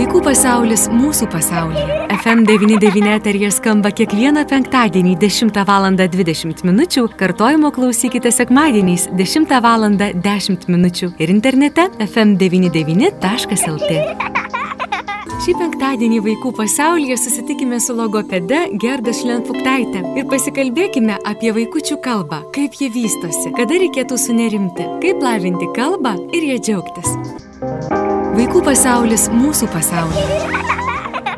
Vaikų 0.00 0.22
pasaulis 0.24 0.86
mūsų 0.88 1.26
pasaulyje. 1.28 1.96
FM99 2.14 3.10
eterija 3.18 3.50
skamba 3.52 3.90
kiekvieną 3.92 4.46
penktadienį 4.48 5.10
10 5.20 5.58
val. 5.68 5.84
20 6.00 6.62
min. 6.64 6.78
Kartojimo 7.20 7.68
klausykite 7.76 8.32
sekmadieniais 8.32 9.10
10 9.18 9.52
val. 9.60 9.84
10 9.98 10.64
min. 10.72 10.86
ir 11.20 11.32
internete 11.34 11.84
fm99.lt. 12.06 13.90
Šį 15.44 15.56
penktadienį 15.60 16.22
vaikų 16.30 16.54
pasaulyje 16.56 17.20
susitikime 17.20 17.76
su 17.84 17.92
logopede 17.98 18.62
Gerda 18.80 19.12
Šlenfuktaitė 19.12 20.00
ir 20.16 20.24
pasikalbėkime 20.32 21.20
apie 21.28 21.52
vaikučių 21.60 22.00
kalbą, 22.00 22.40
kaip 22.56 22.80
jie 22.80 22.88
vystosi, 22.96 23.52
kada 23.52 23.76
reikėtų 23.84 24.16
sunerimti, 24.16 24.88
kaip 25.04 25.20
lavinti 25.20 25.68
kalbą 25.76 26.16
ir 26.32 26.52
ją 26.54 26.58
džiaugtis. 26.70 27.39
Vaikų 28.40 28.62
pasaulis 28.64 29.26
mūsų 29.28 29.66
pasaulyje. 29.68 30.36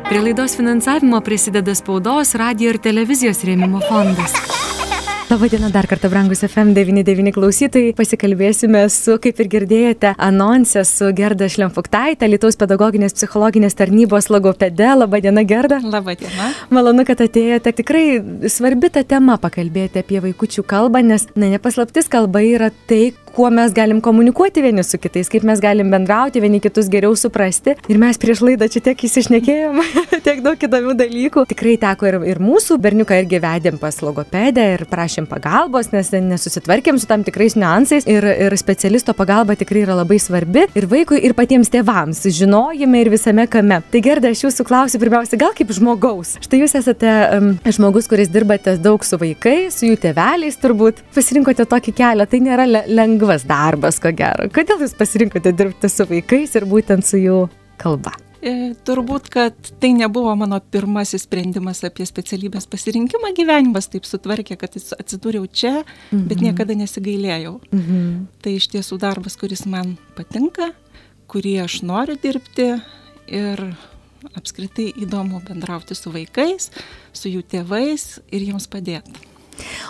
Prie 0.05 0.21
laidos 0.23 0.53
finansavimo 0.55 1.17
prisideda 1.25 1.73
spaudos, 1.75 2.29
radio 2.39 2.69
ir 2.71 2.77
televizijos 2.79 3.41
rėmimo 3.43 3.81
fondas. 3.89 4.31
Labadiena 5.27 5.67
dar 5.73 5.83
kartą, 5.89 6.07
brangus 6.13 6.45
FM99 6.47 7.33
klausytojai. 7.35 7.91
Pasikalbėsime 7.97 8.85
su, 8.93 9.17
kaip 9.19 9.41
ir 9.43 9.49
girdėjote, 9.51 10.13
anonsė 10.15 10.85
su 10.87 11.09
Gerda 11.17 11.49
Šlemfuktaitė, 11.51 12.29
Lietuvos 12.31 12.55
pedagoginės 12.61 13.17
psichologinės 13.17 13.75
tarnybos 13.75 14.29
logopede. 14.31 14.93
Labadiena, 15.01 15.43
Gerda. 15.43 15.81
Labadiena. 15.83 16.53
Malonu, 16.71 17.03
kad 17.09 17.25
atėjote. 17.25 17.75
Tikrai 17.81 18.05
svarbi 18.47 18.93
ta 18.95 19.03
tema 19.03 19.35
pakalbėti 19.43 19.99
apie 20.05 20.23
vaikučių 20.23 20.63
kalbą, 20.71 21.03
nes, 21.03 21.27
na, 21.35 21.51
nepaslaptis 21.57 22.07
kalba 22.13 22.45
yra 22.47 22.71
tai, 22.87 23.09
kuo 23.33 23.49
mes 23.49 23.73
galim 23.73 24.01
komunikuoti 24.01 24.61
vieni 24.61 24.83
su 24.85 24.99
kitais, 25.01 25.29
kaip 25.31 25.45
mes 25.47 25.61
galim 25.61 25.89
bendrauti, 25.89 26.41
vieni 26.43 26.59
kitus 26.61 26.89
geriau 26.93 27.15
suprasti. 27.17 27.73
Ir 27.89 27.97
mes 28.01 28.19
prieš 28.21 28.43
laidą 28.45 28.67
čia 28.69 28.83
tiek 28.85 28.99
įsišnekėjom, 29.07 29.79
tiek 30.25 30.43
daug 30.45 30.65
įdomių 30.67 30.93
dalykų. 30.99 31.45
Tikrai 31.49 31.73
teko 31.81 32.09
ir, 32.11 32.17
ir 32.29 32.41
mūsų 32.43 32.77
berniuką 32.83 33.17
irgi 33.23 33.39
vedėm 33.41 33.79
pas 33.81 33.97
logopedę 34.05 34.67
ir 34.75 34.85
prašėm 34.89 35.25
pagalbos, 35.31 35.89
nes 35.95 36.11
nesusitvarkėm 36.13 36.99
su 37.01 37.09
tam 37.09 37.25
tikrais 37.25 37.57
niuansais. 37.57 38.05
Ir, 38.09 38.27
ir 38.45 38.57
specialisto 38.61 39.15
pagalba 39.17 39.57
tikrai 39.57 39.81
yra 39.87 39.97
labai 39.97 40.19
svarbi 40.21 40.67
ir 40.77 40.87
vaikui, 40.91 41.23
ir 41.25 41.33
patiems 41.37 41.73
tėvams, 41.73 42.21
žinojime 42.37 43.01
ir 43.01 43.11
visame 43.15 43.47
kame. 43.49 43.81
Tai 43.89 44.03
gerda, 44.05 44.29
aš 44.29 44.45
jūsų 44.45 44.67
klausiu 44.69 45.01
pirmiausia, 45.01 45.41
gal 45.41 45.57
kaip 45.57 45.73
žmogaus. 45.73 46.35
Štai 46.45 46.61
jūs 46.61 46.77
esate 46.77 47.17
um, 47.33 47.51
žmogus, 47.65 48.11
kuris 48.11 48.29
dirbate 48.29 48.77
daug 48.83 49.01
su 49.07 49.17
vaikais, 49.17 49.79
su 49.79 49.89
jų 49.89 49.97
tėveliais 50.05 50.61
turbūt. 50.61 51.01
Pasirinkote 51.17 51.65
tokį 51.69 51.97
kelią, 51.97 52.29
tai 52.29 52.43
nėra 52.45 52.69
lengva 52.69 53.22
lengvas 53.23 53.45
darbas, 53.47 53.99
ko 54.01 54.11
gero. 54.11 54.49
Kodėl 54.51 54.83
jūs 54.83 54.93
pasirinkote 54.97 55.53
dirbti 55.55 55.89
su 55.89 56.05
vaikais 56.09 56.55
ir 56.57 56.65
būtent 56.67 57.05
su 57.07 57.17
jų 57.17 57.39
kalba? 57.79 58.11
E, 58.43 58.73
turbūt, 58.83 59.29
kad 59.31 59.55
tai 59.79 59.93
nebuvo 59.95 60.33
mano 60.35 60.59
pirmasis 60.59 61.23
sprendimas 61.23 61.79
apie 61.87 62.03
specialybės 62.03 62.67
pasirinkimą, 62.67 63.31
gyvenimas 63.37 63.87
taip 63.87 64.03
sutvarkė, 64.03 64.57
kad 64.59 64.75
atsidūriau 64.75 65.47
čia, 65.47 65.83
mm 65.83 65.85
-hmm. 65.85 66.27
bet 66.27 66.37
mhm. 66.37 66.45
niekada 66.45 66.73
nesigailėjau. 66.75 67.61
Mm 67.71 67.79
-hmm. 67.79 68.25
Tai 68.41 68.51
iš 68.53 68.67
tiesų 68.67 68.99
darbas, 68.99 69.37
kuris 69.37 69.65
man 69.65 69.97
patinka, 70.15 70.73
kurį 71.27 71.63
aš 71.63 71.81
noriu 71.83 72.17
dirbti 72.23 72.81
ir 73.27 73.75
apskritai 74.35 74.91
įdomu 74.97 75.41
bendrauti 75.47 75.95
su 75.95 76.11
vaikais, 76.11 76.71
su 77.13 77.29
jų 77.29 77.43
tėvais 77.43 78.19
ir 78.31 78.41
jiems 78.41 78.67
padėti. 78.67 79.33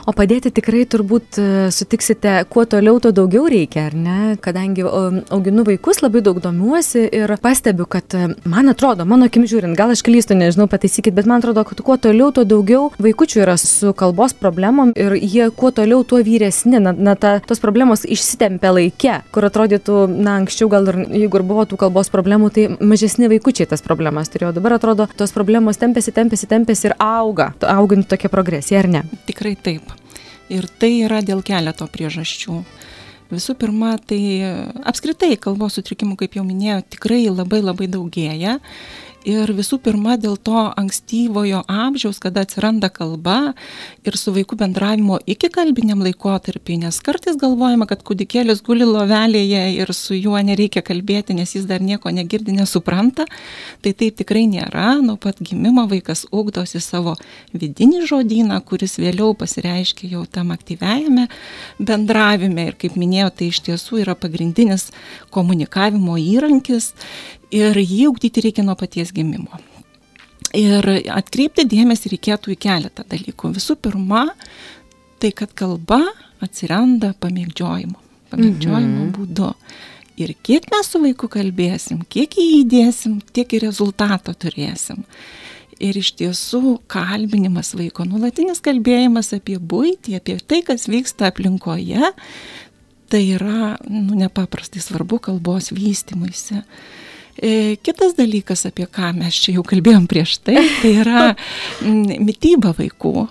O 0.07 0.13
padėti 0.15 0.51
tikrai 0.53 0.83
turbūt 0.89 1.39
e, 1.39 1.47
sutiksite, 1.73 2.35
kuo 2.51 2.65
toliau, 2.69 2.99
tuo 3.03 3.13
daugiau 3.15 3.47
reikia, 3.51 3.87
ar 3.89 3.95
ne? 3.97 4.17
Kadangi 4.43 4.83
auginu 4.83 5.65
vaikus, 5.67 6.01
labai 6.03 6.23
daug 6.25 6.39
domiuosi 6.43 7.05
ir 7.13 7.35
pastebiu, 7.43 7.87
kad 7.89 8.15
e, 8.17 8.33
man 8.49 8.71
atrodo, 8.71 9.05
mano 9.09 9.29
akim 9.29 9.45
žiūrint, 9.49 9.77
gal 9.79 9.93
aš 9.93 10.03
klystu, 10.05 10.37
nežinau, 10.37 10.67
pataisykit, 10.71 11.15
bet 11.15 11.29
man 11.29 11.43
atrodo, 11.43 11.63
kad 11.67 11.83
kuo 11.85 11.97
toliau, 12.01 12.31
tuo 12.35 12.45
daugiau 12.47 12.89
vaikučių 13.03 13.43
yra 13.45 13.55
su 13.61 13.93
kalbos 13.97 14.35
problemom 14.37 14.93
ir 14.99 15.15
jie 15.19 15.49
kuo 15.55 15.71
toliau, 15.75 16.03
tuo 16.07 16.21
vyresni. 16.25 16.79
Na, 16.83 16.91
na 16.93 17.15
ta, 17.19 17.37
tos 17.43 17.61
problemos 17.63 18.03
išsitempia 18.03 18.73
laike, 18.75 19.19
kur 19.33 19.47
atrodytų, 19.47 20.03
na, 20.13 20.37
anksčiau 20.41 20.69
gal 20.71 20.89
ir 20.91 20.99
jeigu 21.23 21.39
ir 21.39 21.47
buvo 21.47 21.67
tų 21.69 21.79
kalbos 21.85 22.11
problemų, 22.13 22.51
tai 22.55 22.67
mažesni 22.79 23.29
vaikučiai 23.31 23.69
tas 23.69 23.85
problemas 23.85 24.31
turėjo. 24.33 24.53
Dabar 24.57 24.77
atrodo, 24.79 25.07
tos 25.19 25.35
problemos 25.35 25.79
tempėsi, 25.81 26.15
tempėsi, 26.15 26.49
tempėsi 26.51 26.89
ir 26.89 26.97
auga, 27.03 27.53
augant 27.73 28.07
tokia 28.09 28.31
progresija, 28.33 28.83
ar 28.83 28.91
ne? 28.97 29.03
Tikrai 29.29 29.55
taip. 29.55 29.82
Ir 30.53 30.67
tai 30.79 30.91
yra 31.05 31.21
dėl 31.25 31.41
keleto 31.45 31.87
priežasčių. 31.89 32.59
Visų 33.33 33.55
pirma, 33.57 33.95
tai 33.97 34.19
apskritai 34.85 35.33
kalbos 35.41 35.79
sutrikimų, 35.79 36.17
kaip 36.19 36.35
jau 36.37 36.43
minėjau, 36.45 36.83
tikrai 36.93 37.23
labai 37.31 37.63
labai 37.63 37.87
daugėja 37.89 38.59
Ir 39.23 39.53
visų 39.55 39.77
pirma, 39.79 40.17
dėl 40.19 40.35
to 40.35 40.65
ankstyvojo 40.75 41.61
amžiaus, 41.71 42.17
kada 42.19 42.41
atsiranda 42.43 42.89
kalba 42.91 43.53
ir 44.03 44.17
su 44.19 44.33
vaiku 44.35 44.57
bendravimo 44.59 45.15
iki 45.23 45.47
kalbiniam 45.53 46.01
laikotarpiai, 46.03 46.81
nes 46.81 46.97
kartais 46.99 47.37
galvojama, 47.39 47.87
kad 47.87 48.03
kūdikėlis 48.03 48.59
guli 48.67 48.83
lovelėje 48.83 49.61
ir 49.77 49.93
su 49.95 50.17
juo 50.17 50.35
nereikia 50.43 50.83
kalbėti, 50.83 51.37
nes 51.37 51.55
jis 51.55 51.63
dar 51.69 51.79
nieko 51.79 52.11
negirdi, 52.11 52.51
nesupranta. 52.57 53.23
Tai 53.79 53.93
taip 53.95 54.19
tikrai 54.19 54.43
nėra. 54.51 54.97
Nuo 54.99 55.15
pat 55.15 55.39
gimimo 55.39 55.87
vaikas 55.87 56.25
ugdosi 56.27 56.83
savo 56.83 57.15
vidinį 57.55 58.03
žodyną, 58.09 58.59
kuris 58.67 58.97
vėliau 58.99 59.31
pasireiškia 59.39 60.11
jau 60.17 60.25
tam 60.27 60.51
aktyviajame 60.51 61.29
bendravime. 61.79 62.67
Ir 62.73 62.79
kaip 62.79 62.99
minėjau, 62.99 63.31
tai 63.39 63.49
iš 63.53 63.63
tiesų 63.69 64.03
yra 64.03 64.19
pagrindinis 64.19 64.89
komunikavimo 65.31 66.19
įrankis 66.19 66.91
ir 67.53 67.77
jį 67.77 68.07
ugdyti 68.11 68.43
reikia 68.47 68.65
nuo 68.65 68.75
paties 68.79 69.13
gimimo. 69.15 69.61
Ir 70.57 70.85
atkreipti 71.09 71.65
dėmesį 71.69 72.13
reikėtų 72.13 72.53
į 72.53 72.59
keletą 72.61 73.05
dalykų. 73.09 73.53
Visų 73.55 73.77
pirma, 73.81 74.27
tai 75.21 75.31
kad 75.33 75.53
kalba 75.57 76.01
atsiranda 76.43 77.13
pamėgdžiojimo, 77.23 77.97
pamėgdžiojimo 78.33 79.07
mhm. 79.07 79.13
būdu. 79.15 79.53
Ir 80.21 80.35
kiek 80.45 80.67
mes 80.69 80.91
su 80.93 81.01
vaiku 81.01 81.29
kalbėsim, 81.31 82.03
kiek 82.05 82.35
jį 82.37 82.59
įdėsim, 82.59 83.17
tiek 83.33 83.55
ir 83.57 83.65
rezultato 83.65 84.35
turėsim. 84.37 85.01
Ir 85.81 85.97
iš 85.97 86.11
tiesų 86.19 86.75
kalbinimas 86.91 87.73
vaiko, 87.73 88.05
nulatinis 88.05 88.61
kalbėjimas 88.63 89.31
apie 89.33 89.57
būtį, 89.57 90.19
apie 90.19 90.37
tai, 90.37 90.61
kas 90.67 90.85
vyksta 90.85 91.31
aplinkoje, 91.31 92.11
tai 93.09 93.23
yra 93.33 93.73
nu, 93.89 94.13
nepaprastai 94.19 94.83
svarbu 94.85 95.17
kalbos 95.31 95.71
vystimuisi. 95.73 96.61
E, 96.61 97.02
kitas 97.83 98.17
dalykas, 98.17 98.65
apie 98.69 98.85
ką 98.85 99.13
mes 99.17 99.37
čia 99.45 99.57
jau 99.57 99.63
kalbėjom 99.67 100.05
prieš 100.09 100.37
tai, 100.45 100.59
tai 100.81 100.91
yra 101.03 101.29
mytyba 102.27 102.75
vaikų. 102.77 103.29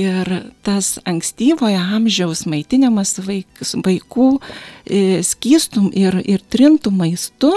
Ir 0.00 0.28
tas 0.64 0.94
ankstyvojo 1.04 1.80
amžiaus 1.98 2.46
maitinimas 2.48 3.18
vaik, 3.20 3.60
vaikų 3.84 4.28
e, 4.38 5.20
skystum 5.20 5.90
ir, 5.92 6.16
ir 6.24 6.40
trintų 6.48 6.94
maistu 6.96 7.50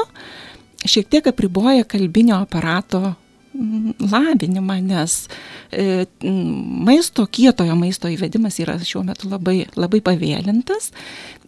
šiek 0.83 1.07
tiek 1.13 1.29
apriboja 1.31 1.85
kalbinio 1.87 2.41
aparato 2.43 3.15
lavinimą, 4.11 4.79
nes 4.85 5.17
e, 5.71 6.05
maisto, 6.23 7.25
kietojo 7.27 7.75
maisto 7.79 8.11
įvedimas 8.11 8.59
yra 8.63 8.77
šiuo 8.81 9.03
metu 9.07 9.29
labai, 9.31 9.65
labai 9.79 10.01
pavėlintas 10.05 10.91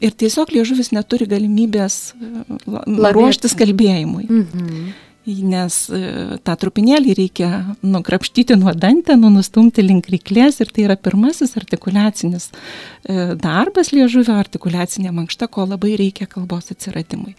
ir 0.04 0.14
tiesiog 0.14 0.54
liežuvis 0.56 0.94
neturi 0.96 1.28
galimybės 1.30 2.00
e, 2.14 2.32
ruoštis 3.18 3.58
kalbėjimui. 3.60 4.26
Mhm 4.30 4.96
nes 5.28 5.78
e, 5.92 6.00
tą 6.46 6.56
trupinėlį 6.62 7.16
reikia 7.18 7.50
nukrapštyti 7.84 8.56
nuo 8.60 8.72
dantenų, 8.76 9.32
nustumti 9.36 9.84
link 9.84 10.08
ryklės 10.12 10.62
ir 10.64 10.72
tai 10.74 10.86
yra 10.88 10.96
pirmasis 11.00 11.58
artikulacinis 11.60 12.50
e, 12.52 13.36
darbas 13.42 13.92
liežuvio, 13.96 14.38
artikulacinė 14.40 15.12
mankšta, 15.16 15.50
ko 15.52 15.68
labai 15.68 15.98
reikia 16.00 16.30
kalbos 16.32 16.72
atsiradimui. 16.72 17.36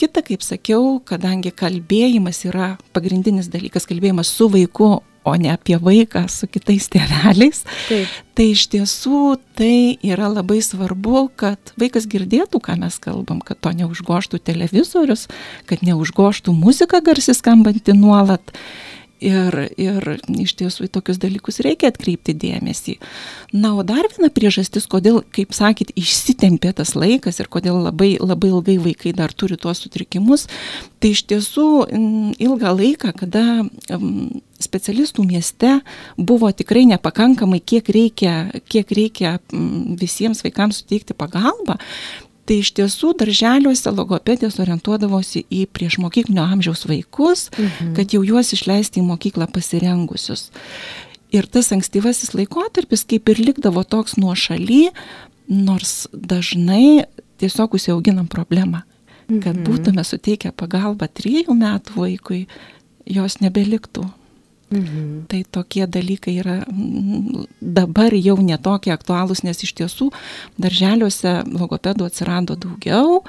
Kita, 0.00 0.24
kaip 0.24 0.44
sakiau, 0.46 0.98
kadangi 1.04 1.52
kalbėjimas 1.52 2.44
yra 2.48 2.76
pagrindinis 2.96 3.50
dalykas, 3.52 3.88
kalbėjimas 3.88 4.32
su 4.32 4.48
vaiku, 4.52 4.98
o 5.24 5.34
ne 5.36 5.52
apie 5.52 5.78
vaiką 5.80 6.24
su 6.30 6.48
kitais 6.50 6.88
tėveliais. 6.92 7.64
Taip. 7.88 8.18
Tai 8.38 8.46
iš 8.54 8.66
tiesų 8.72 9.22
tai 9.58 9.98
yra 10.06 10.28
labai 10.30 10.60
svarbu, 10.62 11.24
kad 11.38 11.72
vaikas 11.80 12.06
girdėtų, 12.10 12.60
ką 12.62 12.78
mes 12.84 13.00
kalbam, 13.02 13.40
kad 13.44 13.60
to 13.60 13.72
neužgoštų 13.80 14.38
televizorius, 14.46 15.26
kad 15.66 15.82
neužgoštų 15.86 16.54
muzika 16.54 17.02
garsi 17.04 17.34
skambanti 17.36 17.96
nuolat. 17.98 18.54
Ir, 19.18 19.50
ir 19.74 20.04
iš 20.38 20.52
tiesų 20.60 20.84
į 20.86 20.90
tokius 20.94 21.18
dalykus 21.18 21.56
reikia 21.66 21.88
atkreipti 21.90 22.36
dėmesį. 22.38 23.00
Na, 23.50 23.72
o 23.74 23.82
dar 23.82 24.06
viena 24.12 24.28
priežastis, 24.30 24.86
kodėl, 24.86 25.24
kaip 25.34 25.56
sakyt, 25.56 25.90
išsitempė 25.98 26.70
tas 26.78 26.94
laikas 26.94 27.42
ir 27.42 27.50
kodėl 27.50 27.80
labai, 27.88 28.12
labai 28.22 28.52
ilgai 28.52 28.76
vaikai 28.84 29.10
dar 29.18 29.34
turi 29.34 29.58
tuos 29.58 29.82
sutrikimus, 29.82 30.46
tai 31.02 31.10
iš 31.16 31.24
tiesų 31.34 31.66
ilgą 32.38 32.76
laiką, 32.78 33.10
kada 33.18 33.42
specialistų 34.62 35.24
mieste 35.26 35.78
buvo 36.16 36.50
tikrai 36.52 36.84
nepakankamai, 36.90 37.60
kiek 37.60 37.90
reikia, 37.94 38.34
kiek 38.68 38.90
reikia 38.94 39.36
visiems 39.98 40.42
vaikams 40.46 40.82
suteikti 40.82 41.16
pagalbą, 41.18 41.78
Tai 42.48 42.56
iš 42.62 42.70
tiesų 42.78 43.10
darželiuose 43.20 43.90
logopedijos 43.92 44.56
orientuodavosi 44.62 45.42
į 45.52 45.66
priešmokyklinio 45.76 46.46
amžiaus 46.48 46.86
vaikus, 46.88 47.50
mhm. 47.52 47.92
kad 47.98 48.14
jau 48.16 48.22
juos 48.24 48.54
išleisti 48.56 49.02
į 49.02 49.08
mokyklą 49.10 49.50
pasirengusius. 49.52 50.48
Ir 51.28 51.44
tas 51.44 51.68
ankstyvasis 51.76 52.32
laikotarpis 52.32 53.04
kaip 53.04 53.28
ir 53.28 53.42
likdavo 53.50 53.84
toks 53.84 54.16
nuo 54.16 54.32
šaly, 54.32 54.86
nors 55.52 56.06
dažnai 56.12 57.04
tiesiog 57.40 57.76
užsiauginam 57.76 58.30
problemą. 58.32 58.86
Kad 59.28 59.52
mhm. 59.52 59.66
būtume 59.68 60.06
suteikę 60.08 60.54
pagalbą 60.56 61.10
trijų 61.12 61.52
metų 61.52 62.00
vaikui, 62.00 62.46
jos 63.04 63.42
nebeliktų. 63.44 64.06
Mhm. 64.70 65.24
Tai 65.28 65.44
tokie 65.50 65.86
dalykai 65.88 66.34
yra 66.42 66.58
mm, 66.68 67.46
dabar 67.60 68.12
jau 68.12 68.36
netokie 68.36 68.92
aktualūs, 68.92 69.40
nes 69.46 69.56
iš 69.64 69.72
tiesų 69.80 70.10
darželiuose 70.60 71.32
logopedų 71.48 72.04
atsirado 72.04 72.52
daugiau 72.60 73.22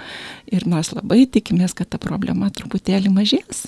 ir 0.51 0.65
mes 0.67 0.89
labai 0.91 1.23
tikimės, 1.31 1.71
kad 1.77 1.87
ta 1.93 1.99
problema 2.01 2.49
truputėlį 2.51 3.13
mažės. 3.13 3.61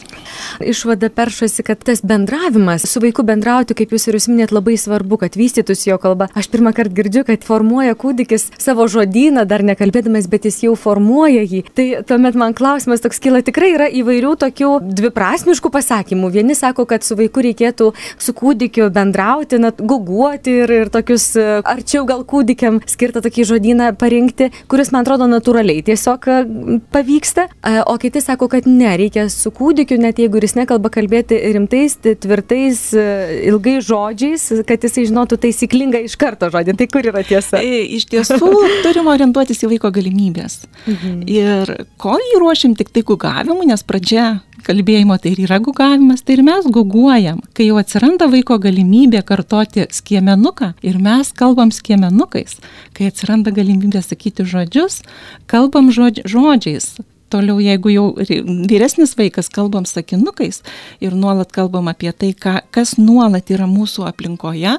Išvada 0.59 1.07
peršasi, 1.15 1.63
kad 1.63 1.79
tas 1.87 2.03
bendravimas, 2.03 2.83
su 2.91 2.99
vaiku 3.03 3.23
bendrauti, 3.23 3.77
kaip 3.77 3.95
jūs 3.95 4.09
ir 4.09 4.19
jūs 4.19 4.27
minėt, 4.33 4.51
labai 4.51 4.75
svarbu, 4.75 5.21
kad 5.23 5.39
vystytųsi 5.39 5.93
jo 5.93 5.99
kalba. 6.01 6.27
Aš 6.35 6.51
pirmą 6.51 6.73
kartą 6.75 6.97
girdžiu, 6.97 7.23
kad 7.29 7.47
formuoja 7.47 7.95
kūdikis 7.95 8.49
savo 8.59 8.89
žodyną, 8.91 9.45
dar 9.47 9.63
nekalbėdamas, 9.63 10.27
bet 10.31 10.49
jis 10.49 10.59
jau 10.65 10.75
formuoja 10.75 11.45
jį. 11.47 11.63
Tai 11.77 11.87
tuomet 12.09 12.35
man 12.35 12.57
klausimas 12.57 13.05
toks 13.05 13.23
kyla, 13.23 13.45
tikrai 13.47 13.71
yra 13.77 13.87
įvairių 14.01 14.35
tokių 14.43 14.73
dviprasmiškų 14.91 15.71
pasakymų. 15.71 16.33
Vieni 16.35 16.57
sako, 16.57 16.87
kad 16.89 17.07
su 17.07 17.15
vaiku 17.19 17.45
reikia 17.45 17.60
reikėtų 17.61 17.91
su 18.19 18.33
kūdikiu 18.33 18.89
bendrauti, 18.93 19.59
na, 19.61 19.71
guguoti 19.71 20.61
ir, 20.63 20.71
ir 20.71 20.91
tokius 20.93 21.35
e, 21.37 21.61
arčiau 21.63 22.05
gal 22.09 22.23
kūdikiam 22.25 22.81
skirtą 22.89 23.21
tokį 23.21 23.45
žodyną 23.53 23.91
parinkti, 23.99 24.51
kuris 24.71 24.91
man 24.91 25.05
atrodo 25.05 25.27
natūraliai 25.29 25.83
tiesiog 25.85 26.27
e, 26.27 26.39
pavyksta. 26.93 27.47
E, 27.61 27.81
o 27.85 27.97
kiti 28.01 28.21
sako, 28.21 28.49
kad 28.51 28.67
ne, 28.69 28.93
reikia 28.99 29.27
su 29.31 29.51
kūdikiu, 29.53 29.99
net 30.01 30.19
jeigu 30.21 30.41
jis 30.41 30.57
nekalba 30.57 30.91
kalbėti 30.93 31.37
rimtais, 31.55 31.97
tvirtais, 32.01 32.83
ilgai 32.95 33.77
žodžiais, 33.85 34.47
kad 34.67 34.83
jisai 34.83 35.07
žinotų 35.09 35.39
taisyklingą 35.45 36.03
iš 36.07 36.17
karto 36.19 36.49
žodį. 36.51 36.77
Tai 36.79 36.89
kur 36.91 37.11
yra 37.11 37.23
tiesa? 37.27 37.61
Iš 37.61 38.07
tiesų, 38.11 38.51
turim 38.85 39.09
orientuotis 39.11 39.63
į 39.65 39.73
vaiko 39.75 39.91
galimybės. 39.93 40.61
Mhm. 40.87 41.21
Ir 41.31 41.73
kol 42.01 42.21
jį 42.31 42.41
ruošim 42.41 42.75
tik 42.79 42.91
tai 42.93 43.05
gugavimui, 43.07 43.69
nes 43.69 43.83
pradžia 43.85 44.41
kalbėjimo 44.65 45.17
tai 45.21 45.33
ir 45.33 45.43
yra 45.45 45.59
gugavimas, 45.63 46.23
tai 46.25 46.37
ir 46.37 46.43
mes 46.47 46.67
guguojam. 46.71 47.41
Kai 47.57 47.67
jau 47.69 47.79
atsiranda 47.81 48.27
vaiko 48.31 48.57
galimybė 48.61 49.23
kartoti 49.27 49.87
skiemenuką 49.91 50.73
ir 50.85 50.99
mes 51.01 51.31
kalbam 51.37 51.73
skiemenukais, 51.75 52.59
kai 52.97 53.09
atsiranda 53.11 53.53
galimybė 53.55 54.03
sakyti 54.05 54.45
žodžius, 54.47 55.01
kalbam 55.51 55.91
žodž 55.93 56.25
žodžiais. 56.29 56.93
Toliau, 57.31 57.61
jeigu 57.63 57.93
jau 57.93 58.05
vyresnis 58.67 59.13
vaikas 59.15 59.47
kalbam 59.53 59.85
sakinukais 59.87 60.59
ir 60.99 61.13
nuolat 61.15 61.53
kalbam 61.55 61.87
apie 61.87 62.11
tai, 62.11 62.33
ką, 62.35 62.57
kas 62.75 62.97
nuolat 62.99 63.53
yra 63.55 63.69
mūsų 63.71 64.03
aplinkoje, 64.09 64.75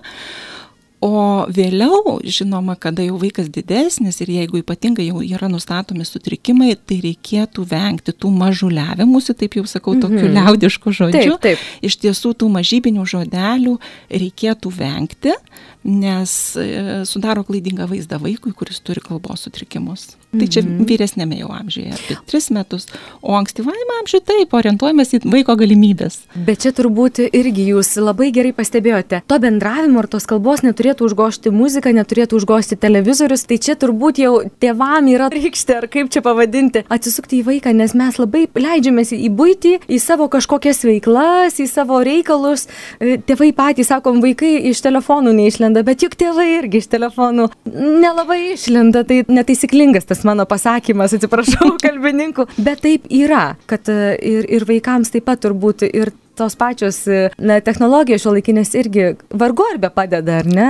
O 1.03 1.43
vėliau, 1.51 2.21
žinoma, 2.23 2.77
kada 2.79 3.03
jau 3.03 3.17
vaikas 3.19 3.49
didesnis 3.51 4.21
ir 4.23 4.31
jeigu 4.31 4.61
ypatingai 4.61 5.09
jau 5.09 5.19
yra 5.27 5.49
nustatomi 5.51 6.07
sutrikimai, 6.07 6.77
tai 6.79 7.01
reikėtų 7.03 7.65
vengti 7.73 8.15
tų 8.15 8.31
mažuliavimusi, 8.37 9.35
taip 9.41 9.59
jau 9.59 9.67
sakau, 9.67 9.97
tokių 9.99 10.23
-hmm. 10.23 10.37
liaudiškų 10.39 10.95
žodžių. 11.01 11.37
Taip, 11.43 11.59
taip. 11.59 11.67
Iš 11.83 11.99
tiesų 12.07 12.37
tų 12.39 12.53
mažybinių 12.55 13.07
žodelių 13.15 13.75
reikėtų 14.15 14.71
vengti, 14.79 15.35
nes 15.83 16.57
e, 16.57 17.03
sudaro 17.05 17.43
klaidingą 17.43 17.91
vaizdą 17.91 18.23
vaikui, 18.23 18.55
kuris 18.55 18.79
turi 18.79 19.03
kalbos 19.03 19.43
sutrikimus. 19.43 20.13
Tai 20.33 20.47
čia 20.49 20.63
mhm. 20.65 20.87
vyresnėme 20.89 21.37
jau 21.37 21.51
amžiuje, 21.53 21.91
apie 21.93 22.15
3 22.31 22.55
metus, 22.57 22.87
o 23.21 23.35
ankstyvajame 23.37 23.99
amžiuje 24.01 24.23
taip, 24.31 24.55
orientuojamės 24.57 25.11
į 25.19 25.19
vaiko 25.29 25.59
galimybės. 25.61 26.23
Bet 26.47 26.63
čia 26.65 26.71
turbūt 26.73 27.21
irgi 27.27 27.67
jūs 27.69 27.91
labai 28.01 28.31
gerai 28.33 28.55
pastebėjote, 28.57 29.21
to 29.29 29.39
bendravimo 29.43 30.01
ar 30.01 30.09
tos 30.09 30.25
kalbos 30.31 30.65
neturėtų 30.65 31.05
užgošti 31.11 31.53
muzika, 31.53 31.93
neturėtų 31.93 32.39
užgošti 32.41 32.79
televizorius, 32.81 33.45
tai 33.51 33.59
čia 33.61 33.77
turbūt 33.77 34.23
jau 34.23 34.33
tėvam 34.63 35.11
yra 35.13 35.29
rykštė, 35.33 35.77
ar 35.83 35.89
kaip 35.93 36.09
čia 36.15 36.25
pavadinti, 36.25 36.87
atsisukti 36.89 37.43
į 37.43 37.47
vaiką, 37.51 37.77
nes 37.77 37.93
mes 37.93 38.17
labai 38.17 38.47
leidžiamės 38.49 39.13
į 39.19 39.29
būtį, 39.37 39.75
į 39.85 40.01
savo 40.01 40.31
kažkokias 40.33 40.81
veiklas, 40.89 41.61
į 41.61 41.69
savo 41.69 42.01
reikalus. 42.01 42.71
E, 42.97 43.19
tėvai 43.21 43.51
patys, 43.53 43.93
sakom, 43.93 44.25
vaikai 44.25 44.55
iš 44.73 44.81
telefonų 44.89 45.37
neišlenda, 45.43 45.85
bet 45.85 46.09
juk 46.09 46.17
tėvai 46.17 46.49
irgi 46.57 46.81
iš 46.81 46.89
telefonų 46.97 47.51
nelabai 47.69 48.41
išlenda, 48.55 49.05
tai 49.05 49.23
netaisyklingas 49.29 50.09
tas 50.09 50.22
mano 50.29 50.47
pasakymas, 50.49 51.17
atsiprašau 51.17 51.75
kalbininkų, 51.85 52.49
bet 52.63 52.83
taip 52.87 53.09
yra, 53.13 53.57
kad 53.71 53.89
e, 53.93 54.17
ir, 54.19 54.49
ir 54.59 54.67
vaikams 54.69 55.13
taip 55.15 55.29
pat 55.29 55.43
turbūt 55.45 55.87
ir 55.91 56.13
tos 56.37 56.57
pačios 56.59 57.03
na, 57.39 57.59
technologijos 57.65 58.25
šiuolaikinės 58.25 58.73
irgi 58.79 59.07
vargu 59.39 59.65
ar 59.73 59.79
be 59.83 59.91
padeda, 59.93 60.39
ar 60.43 60.49
ne, 60.49 60.69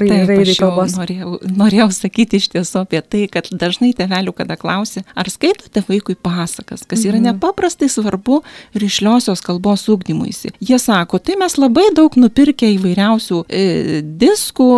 raidai 0.00 0.54
kalbos. 0.58 0.94
Norėjau, 0.98 1.36
norėjau 1.58 1.88
sakyti 1.94 2.40
iš 2.40 2.50
tiesų 2.54 2.84
apie 2.84 3.02
tai, 3.02 3.24
kad 3.32 3.50
dažnai 3.50 3.92
tevelių, 3.96 4.34
kada 4.36 4.56
klausi, 4.60 5.04
ar 5.18 5.30
skaitote 5.32 5.82
vaikui 5.88 6.16
pasakas, 6.20 6.84
kas 6.88 7.04
yra 7.06 7.18
mhm. 7.18 7.30
nepaprastai 7.30 7.90
svarbu 7.90 8.40
ryšliosios 8.78 9.42
kalbos 9.46 9.86
ūkdymuisi. 9.90 10.54
Jie 10.64 10.80
sako, 10.82 11.20
tai 11.22 11.38
mes 11.40 11.58
labai 11.60 11.88
daug 11.96 12.16
nupirkę 12.20 12.70
įvairiausių 12.76 13.44
e, 13.46 14.02
diskų, 14.20 14.70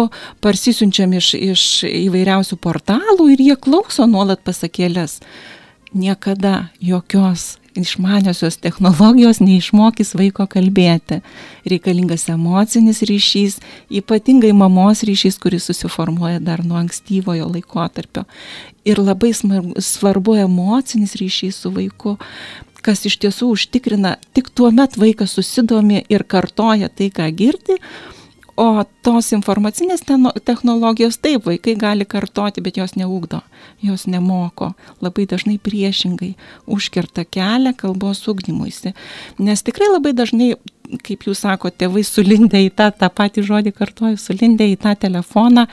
parsisiunčiam 0.44 1.12
iš, 1.18 1.32
iš 1.38 1.64
įvairiausių 1.88 2.60
portalų 2.62 3.32
ir 3.34 3.48
jie 3.50 3.56
klauso 3.60 4.08
nuolat 4.10 4.44
pasakėlės. 4.46 5.20
Niekada 5.92 6.70
jokios 6.80 7.58
išmaniosios 7.78 8.58
technologijos 8.62 9.40
neišmokys 9.42 10.14
vaiko 10.18 10.46
kalbėti. 10.50 11.20
Reikalingas 11.68 12.28
emocinis 12.32 13.02
ryšys, 13.08 13.60
ypatingai 13.90 14.52
mamos 14.56 15.04
ryšys, 15.08 15.38
kuris 15.42 15.68
susiformuoja 15.70 16.42
dar 16.42 16.64
nuo 16.66 16.80
ankstyvojo 16.80 17.48
laikotarpio. 17.52 18.26
Ir 18.84 18.98
labai 18.98 19.32
svarbu 19.34 20.36
emocinis 20.42 21.16
ryšys 21.20 21.62
su 21.62 21.72
vaiku 21.72 22.18
kas 22.82 23.04
iš 23.06 23.14
tiesų 23.22 23.52
užtikrina, 23.54 24.16
tik 24.34 24.50
tuo 24.50 24.72
met 24.74 24.96
vaikas 24.98 25.36
susidomi 25.38 26.02
ir 26.10 26.24
kartoja 26.26 26.90
tai, 26.90 27.12
ką 27.14 27.28
girdi, 27.38 27.78
O 28.60 28.84
tos 29.00 29.30
informacinės 29.32 30.02
technologijos 30.44 31.16
taip, 31.24 31.46
vaikai 31.48 31.72
gali 31.80 32.04
kartoti, 32.04 32.60
bet 32.60 32.76
jos 32.76 32.92
neugdo, 33.00 33.40
jos 33.80 34.04
nemoko, 34.04 34.74
labai 35.00 35.24
dažnai 35.30 35.56
priešingai 35.56 36.34
užkerta 36.68 37.24
kelią 37.24 37.72
kalbos 37.80 38.20
ugdymuisi. 38.28 38.92
Nes 39.40 39.64
tikrai 39.64 39.88
labai 39.88 40.12
dažnai, 40.12 40.50
kaip 41.00 41.24
jūs 41.24 41.46
sakote, 41.46 41.86
tėvai 41.86 42.04
sulindė 42.04 42.60
į 42.66 42.74
tą, 42.76 42.90
tą 42.92 43.08
patį 43.08 43.46
žodį 43.48 43.72
kartuoju, 43.78 44.20
sulindė 44.20 44.68
į 44.74 44.76
tą 44.84 44.92
telefoną 45.00 45.64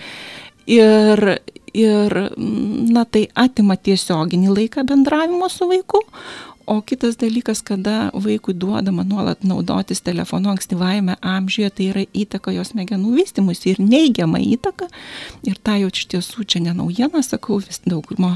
ir, 0.71 1.25
ir 1.75 2.19
na, 2.39 3.03
tai 3.03 3.27
atima 3.35 3.75
tiesioginį 3.75 4.55
laiką 4.55 4.87
bendravimo 4.87 5.51
su 5.51 5.67
vaiku, 5.67 6.05
O 6.69 6.81
kitas 6.85 7.15
dalykas, 7.17 7.63
kada 7.65 8.11
vaikui 8.13 8.53
duodama 8.53 9.01
nuolat 9.03 9.41
naudotis 9.43 10.03
telefonu 10.05 10.51
ankstyvajame 10.51 11.15
amžiuje, 11.25 11.69
tai 11.73 11.85
yra 11.89 12.03
įtaka 12.13 12.51
jos 12.53 12.69
smegenų 12.75 13.15
vystimusi 13.15 13.71
ir 13.71 13.79
neigiama 13.81 14.37
įtaka. 14.37 14.85
Ir 15.49 15.57
tą 15.65 15.79
jau 15.81 15.89
iš 15.89 16.03
tiesų 16.11 16.45
čia 16.45 16.61
ne 16.61 16.75
naujiena, 16.77 17.23
sakau, 17.25 17.57
vis 17.57 17.81
daugumo 17.89 18.35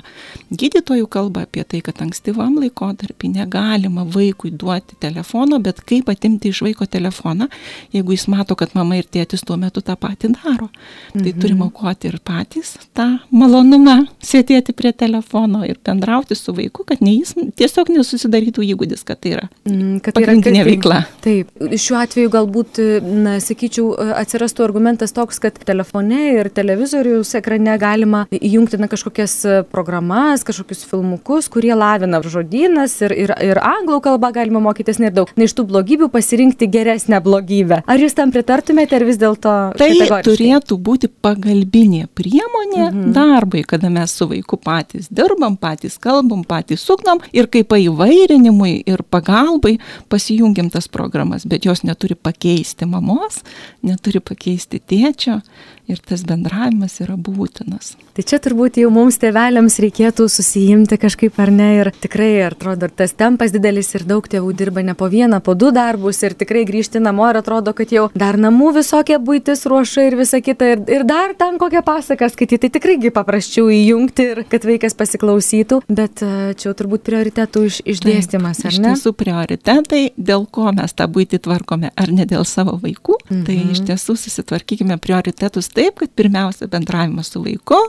gydytojų 0.49 1.05
kalba 1.13 1.43
apie 1.45 1.61
tai, 1.61 1.83
kad 1.85 2.01
ankstyvam 2.01 2.55
laikotarpį 2.63 3.29
negalima 3.35 4.07
vaikui 4.15 4.49
duoti 4.49 4.97
telefono, 5.05 5.61
bet 5.61 5.83
kaip 5.85 6.09
atimti 6.09 6.49
iš 6.49 6.63
vaiko 6.65 6.89
telefoną, 6.89 7.51
jeigu 7.93 8.17
jis 8.17 8.25
mato, 8.33 8.57
kad 8.57 8.73
mama 8.73 8.97
ir 8.97 9.05
tėtis 9.05 9.45
tuo 9.45 9.59
metu 9.61 9.85
tą 9.85 9.93
patį 9.93 10.33
daro. 10.39 10.71
Tai 10.73 11.21
mhm. 11.21 11.27
Tai 11.27 11.35
turime 11.37 11.67
aukoti 11.69 12.09
ir 12.09 12.17
patys 12.25 12.73
tą 12.97 13.11
malonumą 13.29 14.07
sėdėti 14.25 14.73
prie 14.73 14.89
telefono 14.97 15.61
ir 15.69 15.77
bendrauti 15.85 16.33
su 16.33 16.57
vaiku, 16.57 16.89
kad 16.89 17.05
ne 17.05 17.13
jis 17.19 17.37
tiesiog 17.61 17.93
nesusitiktų 17.93 18.22
susidarytų 18.23 18.63
įgūdis, 18.73 19.03
kad 19.05 19.19
tai 19.23 19.35
yra 19.37 19.45
mm, 19.67 19.99
kad 20.03 20.15
tai 20.15 20.23
pagrindinė 20.23 20.61
yra, 20.61 20.67
veikla. 20.69 20.99
Taip, 21.23 21.51
šiuo 21.59 21.99
atveju 21.99 22.31
galbūt, 22.33 22.81
na, 23.03 23.37
sakyčiau, 23.43 23.91
atsirastų 24.19 24.65
argumentas 24.65 25.13
toks, 25.15 25.41
kad 25.43 25.57
telefone 25.67 26.21
ir 26.39 26.49
televizorius 26.53 27.33
ekrane 27.39 27.75
galima 27.81 28.25
įjungti 28.33 28.79
na, 28.81 28.89
kažkokias 28.91 29.35
programas, 29.73 30.45
kažkokius 30.47 30.85
filmukus, 30.89 31.49
kurie 31.51 31.73
lavina 31.77 32.21
žodynas 32.23 32.95
ir, 33.03 33.15
ir, 33.25 33.35
ir 33.43 33.59
anglų 33.59 33.99
kalbą 34.05 34.31
galima 34.35 34.61
mokytis 34.63 35.01
ne 35.03 35.11
daug. 35.13 35.31
Na, 35.37 35.47
iš 35.47 35.55
tų 35.57 35.67
blogybių 35.71 36.09
pasirinkti 36.13 36.69
geresnę 36.71 37.19
blogybę. 37.23 37.83
Ar 37.89 38.01
jūs 38.01 38.15
tam 38.17 38.31
pritartumėte 38.33 38.97
ar 38.97 39.07
vis 39.07 39.19
dėlto? 39.21 39.55
Tai 39.79 39.89
turėtų 40.25 40.77
būti 40.79 41.09
pagalbinė 41.23 42.07
priemonė 42.15 42.85
mhm. 42.87 43.11
darbui, 43.15 43.65
kada 43.67 43.91
mes 43.93 44.13
su 44.13 44.29
vaiku 44.29 44.59
patys 44.61 45.09
dirbam, 45.13 45.57
patys 45.59 45.99
kalbam, 46.01 46.45
patys 46.47 46.85
suknam 46.87 47.21
ir 47.35 47.49
kaip 47.51 47.73
paivai 47.73 48.12
įvairinimui 48.13 48.83
ir 48.89 49.03
pagalbai 49.09 49.77
pasijungiam 50.09 50.69
tas 50.69 50.87
programas, 50.87 51.45
bet 51.45 51.65
jos 51.65 51.83
neturi 51.83 52.15
pakeisti 52.15 52.85
mamos, 52.85 53.41
neturi 53.83 54.21
pakeisti 54.23 54.79
tėčio 54.79 55.39
ir 55.87 55.99
tas 55.99 56.23
bendravimas 56.27 56.99
yra 57.03 57.15
būtinas. 57.19 57.93
Tai 58.13 58.23
čia 58.29 58.37
turbūt 58.43 58.77
jau 58.79 58.91
mums 58.93 59.17
tėveliams 59.21 59.79
reikėtų 59.83 60.27
susijimti 60.31 60.99
kažkaip 61.01 61.39
ar 61.41 61.51
ne 61.51 61.69
ir 61.79 61.89
tikrai, 62.03 62.29
atrodo, 62.47 62.87
ir 62.87 62.93
tas 62.95 63.15
tempas 63.17 63.51
didelis 63.53 63.89
ir 63.97 64.05
daug 64.07 64.27
tėvų 64.29 64.53
dirba 64.55 64.83
ne 64.85 64.95
po 64.95 65.09
vieną, 65.11 65.41
po 65.43 65.55
du 65.57 65.71
darbus 65.75 66.21
ir 66.23 66.37
tikrai 66.37 66.63
grįžti 66.69 67.01
namo 67.03 67.27
ir 67.31 67.41
atrodo, 67.41 67.73
kad 67.75 67.91
jau 67.91 68.05
dar 68.15 68.37
namų 68.39 68.73
visokie 68.77 69.17
būtis 69.17 69.65
ruoša 69.69 70.07
ir 70.07 70.17
visa 70.19 70.39
kita 70.45 70.69
ir, 70.75 70.83
ir 70.93 71.07
dar 71.09 71.33
ten 71.39 71.57
kokią 71.61 71.83
pasaką 71.85 72.29
skaityti, 72.31 72.61
tai 72.63 72.71
tikraigi 72.77 73.11
paprasčiau 73.13 73.67
įjungti 73.73 74.29
ir 74.29 74.43
kad 74.51 74.63
vaikas 74.69 74.95
pasiklausytų, 74.99 75.81
bet 75.89 76.23
e, 76.23 76.53
čia 76.53 76.69
jau 76.69 76.75
turbūt 76.79 77.03
prioritetų 77.09 77.65
iš, 77.67 77.81
išdėstymas, 77.95 78.61
Taip, 78.61 78.69
ar 78.69 78.77
ne? 78.77 78.93
Iš 78.93 79.01
tiesų 79.01 79.15
prioritetai, 79.19 80.03
dėl 80.15 80.45
ko 80.47 80.69
mes 80.75 80.95
tą 80.95 81.09
būtį 81.11 81.41
tvarkome, 81.43 81.91
ar 81.91 82.13
ne 82.13 82.29
dėl 82.29 82.45
savo 82.47 82.77
vaikų, 82.79 83.17
mhm. 83.25 83.43
tai 83.49 83.57
iš 83.73 83.83
tiesų 83.89 84.15
susitvarkykime 84.21 85.01
prioritetus 85.01 85.72
taip, 85.75 85.99
kad 86.01 86.11
pirmiausia 86.15 86.67
bendravimas 86.71 87.31
su 87.33 87.41
vaiku, 87.43 87.79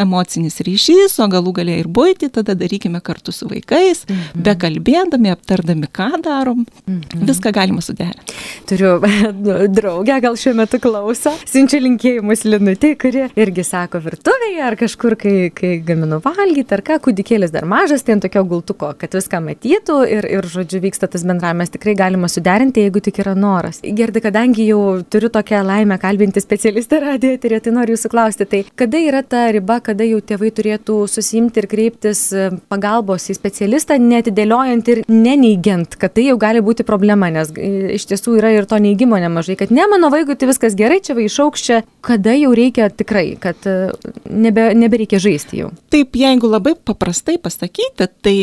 emocinis 0.00 0.60
ryšys, 0.66 1.18
o 1.22 1.28
galų 1.30 1.54
galia 1.60 1.78
ir 1.80 1.88
būti, 1.88 2.30
tada 2.34 2.56
darykime 2.58 3.00
kartu 3.04 3.34
su 3.34 3.48
vaikais, 3.50 4.04
mhm. 4.08 4.44
be 4.46 4.54
kalbėdami, 4.64 5.32
aptardami, 5.34 5.90
ką 5.92 6.10
darom, 6.24 6.64
mhm. 6.86 7.24
viską 7.28 7.52
galima 7.56 7.84
suderinti. 7.84 8.36
Turiu 8.68 8.96
draugę, 9.78 10.18
gal 10.24 10.38
šiuo 10.38 10.54
metu 10.58 10.80
klauso, 10.82 11.34
siunčia 11.48 11.80
linkėjimus 11.82 12.44
Linutė, 12.48 12.94
kuri 13.00 13.26
irgi 13.38 13.64
sako 13.66 14.00
virtuvėje 14.04 14.62
ar 14.64 14.76
kažkur, 14.78 15.16
kai, 15.20 15.36
kai 15.54 15.76
gaminu 15.84 16.20
valgyti, 16.24 16.74
ar 16.74 16.82
ką, 16.86 16.98
kūdikėlis 17.08 17.52
dar 17.54 17.66
mažas, 17.68 18.04
tai 18.06 18.16
ant 18.16 18.24
tokio 18.26 18.44
gultuko, 18.48 18.92
kad 18.98 19.14
viską 19.16 19.40
matytų 19.44 19.98
ir, 20.08 20.28
ir 20.38 20.48
žodžiu, 20.48 20.80
vyksta 20.84 21.08
tas 21.10 21.24
bendravimas, 21.28 21.72
tikrai 21.74 21.94
galima 21.98 22.30
suderinti, 22.30 22.86
jeigu 22.86 23.02
tik 23.04 23.20
yra 23.22 23.34
noras. 23.38 23.82
Gerdi, 23.82 24.22
kadangi 24.24 24.68
jau 24.70 24.80
turiu 25.10 25.30
tokią 25.32 25.62
laimę 25.66 25.98
kalbinti 26.00 26.42
specialistą 26.42 27.00
radiją, 27.04 27.27
radijo 27.28 27.36
eterį, 27.36 27.60
tai 27.62 27.72
noriu 27.74 27.96
jūsų 27.96 28.10
klausti, 28.12 28.46
tai 28.48 28.60
kada 28.78 28.98
yra 28.98 29.22
ta 29.22 29.48
riba, 29.52 29.80
kada 29.84 30.04
jau 30.04 30.20
tėvai 30.20 30.50
turėtų 30.54 31.06
susimti 31.08 31.60
ir 31.60 31.68
kreiptis 31.68 32.32
e, 32.32 32.48
pagalbos 32.68 33.28
į 33.28 33.36
specialistą, 33.36 33.98
netidėliojant 33.98 34.88
ir 34.88 35.02
neneigiant, 35.08 35.96
kad 35.98 36.14
tai 36.14 36.28
jau 36.28 36.38
gali 36.38 36.62
būti 36.64 36.86
problema, 36.88 37.30
nes 37.30 37.52
e, 37.56 37.94
iš 37.96 38.08
tiesų 38.08 38.38
yra 38.40 38.52
ir 38.56 38.68
to 38.68 38.78
neigimo 38.78 39.18
nemažai, 39.20 39.58
kad 39.58 39.70
ne 39.70 39.86
mano 39.90 40.10
vaikui 40.10 40.36
tai 40.38 40.48
viskas 40.50 40.76
gerai, 40.78 41.00
čia 41.04 41.16
va 41.18 41.24
išaukščia, 41.26 41.82
kada 42.00 42.36
jau 42.38 42.52
reikia 42.56 42.88
tikrai, 42.90 43.36
kad 43.40 43.68
e, 43.68 43.90
nebe, 44.30 44.70
nebereikia 44.78 45.20
žaisti 45.22 45.62
jau. 45.64 45.72
Taip, 45.92 46.16
jeigu 46.18 46.50
labai 46.50 46.76
paprastai 46.78 47.38
pasakyti, 47.42 48.08
tai 48.22 48.36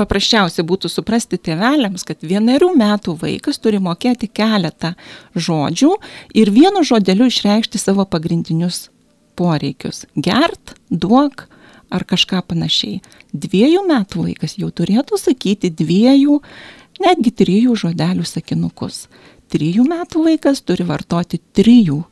paprasčiausia 0.00 0.64
būtų 0.66 0.90
suprasti 0.90 1.38
tėveliams, 1.40 2.06
kad 2.08 2.24
vienerių 2.24 2.72
metų 2.80 3.16
vaikas 3.20 3.60
turi 3.62 3.80
mokėti 3.82 4.30
keletą 4.32 4.94
žodžių 5.36 5.92
ir 6.40 6.52
vienu 6.54 6.84
žodeliu 6.86 7.28
išreikšti 7.30 7.80
savo 7.80 8.06
pagrindinius 8.08 8.88
poreikius- 9.38 10.06
gert, 10.26 10.74
duok 10.90 11.46
ar 11.90 12.04
kažką 12.04 12.42
panašiai. 12.46 13.00
Dviejų 13.34 13.82
metų 13.88 14.26
vaikas 14.28 14.56
jau 14.58 14.70
turėtų 14.70 15.18
sakyti 15.18 15.70
dviejų, 15.70 16.40
netgi 17.00 17.30
trijų 17.42 17.76
žodelių 17.84 18.24
sakinukus. 18.26 19.08
Trijų 19.50 19.84
metų 19.84 20.24
vaikas 20.28 20.62
turi 20.62 20.84
vartoti 20.86 21.40
trijų 21.52 22.04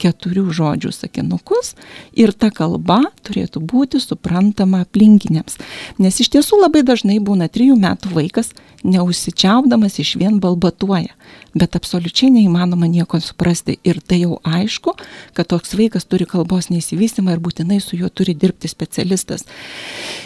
keturių 0.00 0.46
žodžių 0.56 0.92
sakinukus 0.94 1.74
ir 2.16 2.32
ta 2.32 2.50
kalba 2.54 3.02
turėtų 3.26 3.62
būti 3.62 4.00
suprantama 4.02 4.82
aplinkiniams. 4.86 5.60
Nes 6.00 6.20
iš 6.22 6.32
tiesų 6.36 6.62
labai 6.64 6.82
dažnai 6.86 7.20
būna 7.22 7.50
trijų 7.52 7.78
metų 7.80 8.14
vaikas 8.16 8.54
neusičiaupdamas 8.82 9.98
iš 9.98 10.14
vien 10.16 10.38
balbatuoja, 10.40 11.12
bet 11.54 11.76
absoliučiai 11.76 12.30
neįmanoma 12.32 12.88
nieko 12.88 13.20
suprasti 13.20 13.76
ir 13.84 14.00
tai 14.00 14.22
jau 14.22 14.38
aišku, 14.46 14.94
kad 15.36 15.50
toks 15.52 15.74
vaikas 15.76 16.08
turi 16.08 16.26
kalbos 16.28 16.70
neįsivystymą 16.72 17.34
ir 17.36 17.42
būtinai 17.44 17.80
su 17.84 17.98
juo 18.00 18.08
turi 18.08 18.34
dirbti 18.34 18.70
specialistas. 18.72 19.44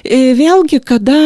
E, 0.04 0.35
vėlgi, 0.38 0.81
kada, 0.87 1.19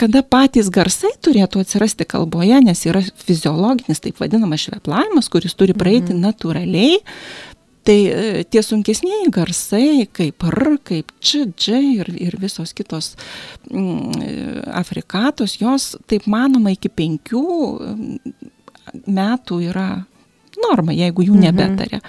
kada 0.00 0.24
patys 0.24 0.70
garsai 0.72 1.12
turėtų 1.20 1.64
atsirasti 1.64 2.08
kalboje, 2.08 2.62
nes 2.64 2.84
yra 2.88 3.04
fiziologinis, 3.26 4.00
taip 4.00 4.20
vadinamas 4.22 4.64
šveplavimas, 4.64 5.28
kuris 5.32 5.56
turi 5.58 5.76
praeiti 5.76 6.14
mhm. 6.14 6.24
natūraliai, 6.30 7.00
Tai 7.86 7.96
e, 7.96 8.44
tie 8.44 8.60
sunkesniai 8.64 9.30
garsai, 9.32 10.04
kaip 10.12 10.44
R, 10.50 10.76
kaip 10.84 11.14
Č, 11.24 11.46
Dž 11.56 11.80
ir, 11.80 12.12
ir 12.20 12.36
visos 12.42 12.74
kitos 12.76 13.14
mm, 13.70 14.66
afrikatos, 14.76 15.56
jos, 15.62 15.94
taip 16.10 16.28
manoma, 16.28 16.74
iki 16.76 16.92
penkių 16.92 17.46
mm, 17.46 18.36
metų 19.08 19.62
yra 19.70 19.88
norma, 20.60 20.94
jeigu 20.96 21.24
jų 21.30 21.38
mhm. 21.38 21.48
nebetarė. 21.48 22.04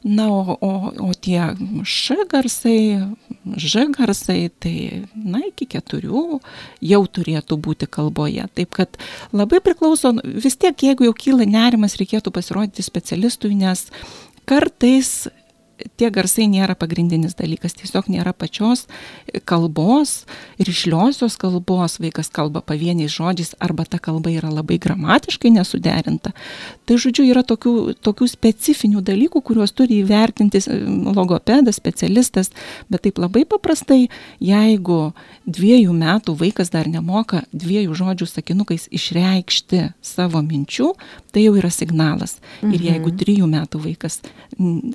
Na, 0.00 0.30
o, 0.32 0.56
o, 0.64 0.70
o 1.04 1.10
tie 1.12 1.42
š 1.84 2.24
garsai, 2.30 3.04
ž 3.60 3.82
garsai, 3.92 4.46
tai, 4.48 5.04
na, 5.12 5.42
iki 5.50 5.66
keturių 5.68 6.38
jau 6.88 7.00
turėtų 7.04 7.58
būti 7.60 7.84
kalboje. 7.84 8.46
Taip 8.56 8.72
kad 8.78 8.96
labai 9.36 9.60
priklauso, 9.60 10.14
vis 10.24 10.56
tiek, 10.56 10.72
jeigu 10.88 11.04
jau 11.04 11.12
kyla 11.12 11.44
nerimas, 11.44 11.98
reikėtų 12.00 12.32
pasirodyti 12.32 12.86
specialistui, 12.86 13.52
nes 13.60 13.90
kartais 14.44 15.28
tie 16.00 16.10
garsai 16.12 16.46
nėra 16.50 16.76
pagrindinis 16.78 17.36
dalykas, 17.38 17.76
tiesiog 17.78 18.10
nėra 18.12 18.32
pačios 18.36 18.86
kalbos, 19.48 20.24
ryšliosios 20.60 21.36
kalbos, 21.40 21.98
vaikas 22.02 22.30
kalba 22.32 22.62
pavieniais 22.64 23.12
žodžiais 23.14 23.54
arba 23.62 23.86
ta 23.88 24.00
kalba 24.02 24.32
yra 24.32 24.50
labai 24.52 24.78
gramatiškai 24.82 25.52
nesuderinta. 25.54 26.32
Tai 26.88 26.98
žodžiu, 27.00 27.26
yra 27.30 27.44
tokių, 27.46 27.96
tokių 28.04 28.28
specifinių 28.30 29.02
dalykų, 29.06 29.42
kuriuos 29.46 29.74
turi 29.76 30.00
įvertinti 30.04 30.62
logopedas, 31.14 31.78
specialistas, 31.80 32.52
bet 32.90 33.06
taip 33.06 33.20
labai 33.22 33.44
paprastai, 33.48 34.08
jeigu 34.42 35.12
dviejų 35.46 35.94
metų 35.96 36.36
vaikas 36.40 36.72
dar 36.72 36.88
nemoka 36.90 37.44
dviejų 37.52 37.96
žodžių 37.98 38.28
sakinukais 38.28 38.88
išreikšti 38.94 39.90
savo 40.04 40.42
minčių, 40.44 40.92
tai 41.32 41.46
jau 41.46 41.56
yra 41.58 41.70
signalas. 41.72 42.38
Mhm. 42.60 42.74
Ir 42.74 42.86
jeigu 42.90 43.14
trijų 43.22 43.48
metų 43.50 43.82
vaikas 43.86 44.20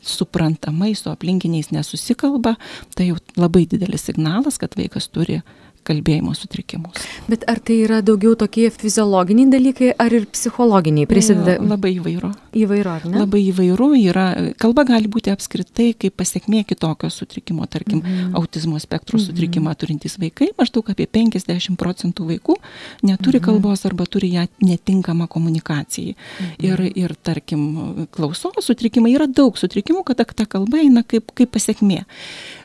supranta 0.05 0.71
deramai 0.75 0.95
su 0.95 1.09
aplinkiniais 1.09 1.71
nesusikalba, 1.71 2.55
tai 2.95 3.09
jau 3.09 3.17
labai 3.37 3.65
didelis 3.65 4.05
signalas, 4.05 4.57
kad 4.57 4.75
vaikas 4.75 5.09
turi 5.09 5.41
kalbėjimo 5.85 6.33
sutrikimus. 6.37 7.05
Bet 7.29 7.45
ar 7.51 7.59
tai 7.63 7.79
yra 7.85 8.01
daugiau 8.05 8.35
tokie 8.39 8.67
fiziologiniai 8.73 9.51
dalykai, 9.53 9.91
ar 10.01 10.13
ir 10.13 10.27
psichologiniai 10.31 11.09
prisideda? 11.09 11.57
Labai 11.61 11.95
įvairu. 11.99 12.31
Įvairu, 12.55 12.91
ar 12.91 13.05
ne? 13.09 13.19
Labai 13.21 13.41
įvairu 13.49 13.89
yra, 13.99 14.25
kalba 14.61 14.85
gali 14.87 15.09
būti 15.11 15.33
apskritai 15.33 15.91
kaip 15.99 16.15
pasiekmė 16.19 16.63
kitokio 16.69 17.09
sutrikimo, 17.13 17.65
tarkim, 17.67 17.99
mm 17.99 18.11
-hmm. 18.11 18.35
autizmo 18.41 18.79
spektro 18.79 19.17
mm 19.17 19.21
-hmm. 19.21 19.27
sutrikimą 19.27 19.75
turintys 19.75 20.17
vaikai, 20.19 20.49
maždaug 20.57 20.89
apie 20.89 21.07
50 21.07 21.75
procentų 21.75 22.27
vaikų 22.31 22.55
neturi 23.03 23.39
mm 23.39 23.41
-hmm. 23.41 23.45
kalbos 23.45 23.85
arba 23.85 24.05
turi 24.05 24.33
ją 24.33 24.47
netinkamą 24.61 25.27
komunikacijai. 25.27 26.15
Mm 26.15 26.45
-hmm. 26.45 26.65
ir, 26.65 26.91
ir, 26.95 27.15
tarkim, 27.23 28.07
klausos 28.11 28.65
sutrikimai 28.65 29.13
yra 29.15 29.27
daug 29.27 29.57
sutrikimų, 29.57 30.03
kada 30.03 30.23
ta 30.23 30.45
kalba 30.45 30.77
eina 30.77 31.03
kaip, 31.03 31.31
kaip 31.33 31.51
pasiekmė. 31.51 32.03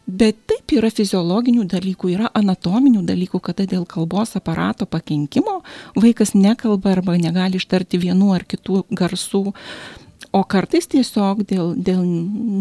Bet 0.06 0.38
taip 0.50 0.72
yra 0.74 0.90
fiziologinių 0.90 1.66
dalykų, 1.70 2.10
yra 2.16 2.30
anatominių 2.34 3.04
dalykų, 3.06 3.40
kada 3.50 3.66
dėl 3.68 3.84
kalbos 3.86 4.34
aparato 4.38 4.86
pakenkimo 4.86 5.60
vaikas 5.94 6.34
nekalba 6.34 6.96
arba 6.96 7.16
negali 7.20 7.60
ištarti 7.60 8.00
vienų 8.00 8.34
ar 8.34 8.46
kitų 8.48 8.84
garsų. 8.90 9.44
O 10.30 10.44
kartais 10.46 10.86
tiesiog 10.86 11.40
dėl, 11.48 11.72
dėl 11.74 12.04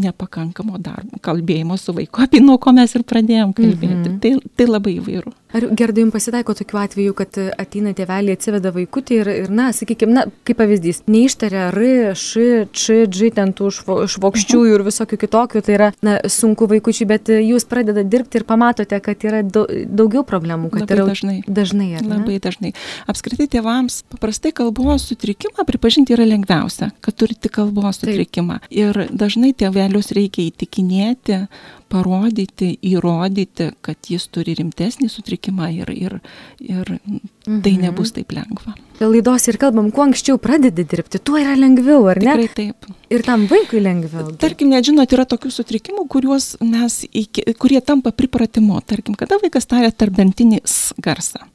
nepakankamo 0.01 0.79
darbo, 0.81 1.19
kalbėjimo 1.21 1.75
su 1.77 1.93
vaiku, 1.93 2.23
apie 2.25 2.39
nuo 2.41 2.57
ko 2.57 2.73
mes 2.73 2.95
ir 2.97 3.03
pradėjom 3.05 3.53
kalbėti. 3.53 4.09
-hmm. 4.09 4.19
tai, 4.23 4.31
tai 4.57 4.65
labai 4.65 4.95
įvairu. 4.97 5.33
Ar 5.49 5.65
gerai 5.73 6.03
jums 6.03 6.13
pasitaiko 6.13 6.53
tokiu 6.53 6.77
atveju, 6.77 7.13
kad 7.17 7.37
ateina 7.57 7.89
tėveliai, 7.97 8.35
atsiveda 8.37 8.69
vaikutį 8.75 9.15
ir, 9.17 9.29
ir 9.45 9.47
na, 9.49 9.71
sakykime, 9.73 10.13
na, 10.13 10.25
kaip 10.45 10.59
pavyzdys, 10.61 11.01
neištaria 11.09 11.69
R, 11.71 11.79
Š, 12.13 12.67
Č, 12.69 12.99
Dž, 13.09 13.31
ten 13.33 13.53
tų 13.57 13.71
švokščiųjų 13.73 14.75
ir 14.77 14.83
visokių 14.85 15.17
kitokių, 15.23 15.63
tai 15.65 15.73
yra 15.73 15.87
na, 16.05 16.19
sunku 16.29 16.67
vaikučiai, 16.69 17.07
bet 17.09 17.31
jūs 17.33 17.65
pradeda 17.69 18.03
dirbti 18.05 18.37
ir 18.37 18.45
pamatote, 18.49 18.99
kad 19.01 19.25
yra 19.25 19.41
daugiau 19.41 20.21
problemų, 20.27 20.69
kad 20.75 20.93
yra 20.93 21.07
dažnai. 21.09 21.39
Dažnai, 21.47 21.89
Labai 22.05 22.37
dažnai. 22.43 22.75
Apskritai 23.09 23.49
tėvams 23.49 24.03
paprastai 24.13 24.53
kalbos 24.53 25.07
sutrikimą 25.09 25.65
pripažinti 25.65 26.13
yra 26.13 26.29
lengviausia, 26.29 26.91
kad 27.01 27.17
turite 27.17 27.49
kalbos 27.49 28.03
sutrikimą. 28.03 28.61
Ir 28.69 29.07
dažnai 29.09 29.55
tėvelius 29.57 30.13
reikia 30.13 30.45
įtikinėti, 30.51 31.41
parodyti, 31.89 32.73
įrodyti, 32.91 33.71
kad 33.85 34.11
jis 34.11 34.27
turi 34.33 34.55
rimtesnį 34.59 35.09
sutrikimą 35.11 35.71
ir, 35.75 35.91
ir, 35.93 36.19
ir 36.63 36.93
mhm. 36.99 37.61
tai 37.65 37.75
nebus 37.81 38.13
taip 38.15 38.33
lengva. 38.35 38.75
Laidos 38.99 39.45
ir 39.47 39.55
kalbam, 39.61 39.93
kuo 39.95 40.03
anksčiau 40.03 40.39
pradedi 40.41 40.83
dirbti, 40.83 41.21
tuo 41.23 41.39
yra 41.39 41.53
lengviau, 41.55 42.03
ar 42.11 42.19
ne? 42.19 42.33
Tikrai 42.35 42.49
taip. 42.57 42.89
Ir 43.09 43.23
tam 43.25 43.45
vaikui 43.49 43.79
lengviau. 43.81 44.33
Tarkim, 44.41 44.69
net 44.73 44.85
žinot, 44.89 45.09
yra 45.15 45.23
tokių 45.29 45.51
sutrikimų, 45.55 46.03
kuriuos 46.11 46.57
mes, 46.61 46.99
iki, 47.07 47.45
kurie 47.61 47.79
tampa 47.81 48.11
pripratimu. 48.13 48.81
Tarkim, 48.85 49.15
kada 49.17 49.39
vaikas 49.41 49.69
taria 49.71 49.93
tarpdantinį 49.95 50.59
s 50.67 50.91
garsą. 50.99 51.45